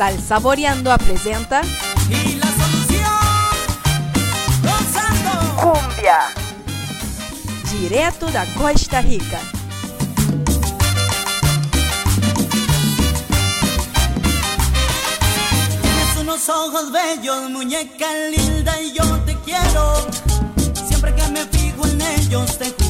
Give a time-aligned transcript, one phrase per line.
[0.00, 1.60] Sal Saboreando apresenta
[2.08, 3.04] Y la solución.
[5.60, 6.20] Cumbia.
[7.70, 9.38] direto da Costa Rica.
[15.82, 20.06] Tienes unos ojos bellos, muñeca linda y yo te quiero.
[20.88, 22.89] Siempre que me fijo en ellos, te juro,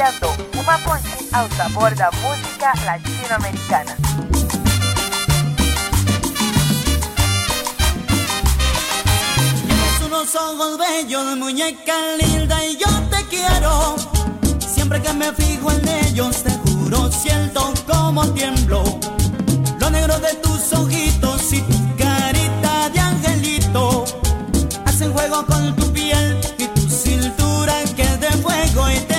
[0.00, 3.96] Saboreando, uma ponte ao sabor da música latino-americana.
[9.66, 13.96] Tienes unos ojos bellos, muñeca linda y yo te quiero.
[14.58, 18.82] Siempre que me fijo en ellos, te juro, siento como tiemblo.
[19.78, 24.06] Lo negro de tus ojitos y tu carita de angelito.
[24.86, 28.90] Hacen juego con tu piel y tu cintura que de fuego.
[28.90, 29.09] Y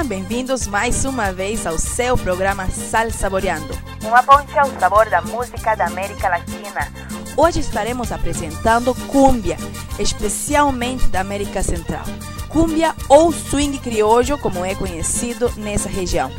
[0.00, 3.78] Sejam bem-vindos mais uma vez ao seu programa Sal Saboreando.
[4.02, 6.90] Uma ponte ao sabor da música da América Latina.
[7.36, 9.58] Hoje estaremos apresentando cumbia,
[9.98, 12.04] especialmente da América Central.
[12.48, 16.30] Cumbia ou swing criollo, como é conhecido nessa região.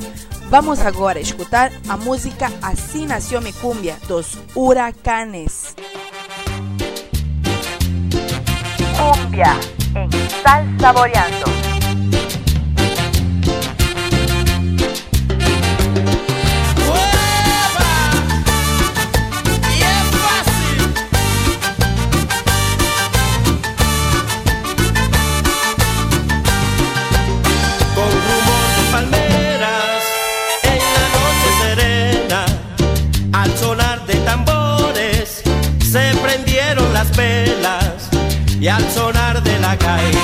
[0.50, 5.76] Vamos agora escutar a música Assim Nasceu Mi Cumbia, dos Huracanes.
[8.98, 9.54] Cumbia
[9.96, 10.10] em
[10.42, 11.61] Sal Saboreando.
[38.62, 40.21] Y al sonar de la gaita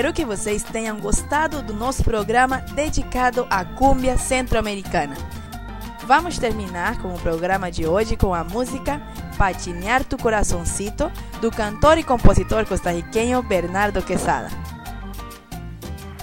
[0.00, 5.14] Espero que vocês tenham gostado do nosso programa dedicado à cúmbia centro-americana.
[6.06, 9.02] Vamos terminar com o programa de hoje com a música
[9.40, 11.10] Patinear tu Corazoncito,
[11.40, 14.50] do cantor e compositor costarriqueño Bernardo Quesada.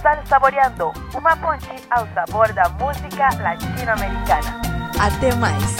[0.00, 4.60] Sal Saboreando, uma ponte ao sabor da música latino-americana.
[5.00, 5.78] Até mais!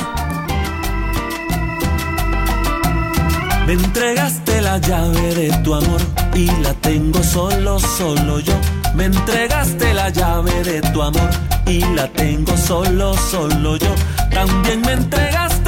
[3.67, 6.01] Me entregaste la llave de tu amor
[6.35, 8.55] y la tengo solo, solo yo.
[8.97, 11.31] Me entregaste la llave de tu amor
[11.67, 13.95] y la tengo solo, solo yo.
[14.33, 15.68] También me entregaste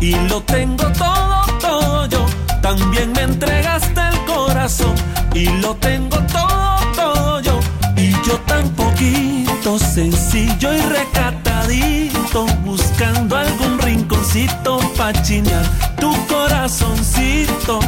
[0.00, 2.26] y lo tengo todo, todo yo.
[2.62, 4.94] También me entregaste el corazón
[5.34, 7.60] y lo tengo todo, todo yo.
[7.96, 15.64] Y yo tan poquito, sencillo y recatadito, buscando algún rinconcito pa' chinear
[15.98, 17.80] tu corazoncito.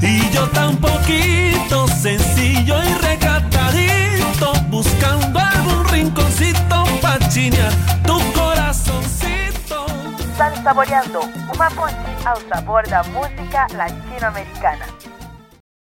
[0.00, 6.45] Y yo tan poquito, sencillo y recatadito, buscando algún rinconcito
[10.62, 11.20] saboreando
[11.54, 14.86] una ponche al sabor de la música latinoamericana.